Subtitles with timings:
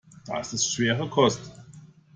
[0.25, 1.51] Das ist schwere Kost.